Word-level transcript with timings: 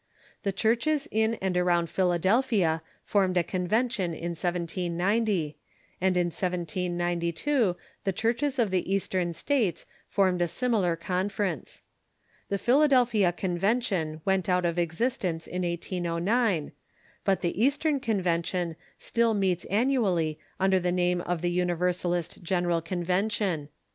The 0.41 0.51
churches 0.51 1.07
in 1.11 1.35
and 1.43 1.55
around 1.55 1.85
Philadeli)hia 1.87 2.81
formed 3.03 3.37
a 3.37 3.43
convention 3.43 4.15
in 4.15 4.31
1790, 4.31 5.57
and 6.01 6.17
in 6.17 6.25
1792 6.31 7.75
tlie 8.03 8.15
churches 8.15 8.57
of 8.57 8.71
the 8.71 8.91
Eastern 8.91 9.35
States 9.35 9.85
formed 10.07 10.41
a 10.41 10.47
similar 10.47 10.95
confer 10.95 11.43
ence. 11.45 11.83
The 12.49 12.57
Philadelphia 12.57 13.31
Convention 13.31 14.21
Avent 14.25 14.49
out 14.49 14.65
of 14.65 14.79
existence 14.79 15.45
in 15.45 15.61
1809, 15.61 16.71
but 17.23 17.41
the 17.41 17.63
Eastern 17.63 17.99
Convention 17.99 18.75
still 18.97 19.35
meets 19.35 19.65
annually 19.65 20.39
under 20.59 20.79
the 20.79 20.91
name 20.91 21.21
of 21.21 21.43
the 21.43 21.51
Universalist 21.51 22.41
General 22.41 22.81
Convention. 22.81 23.69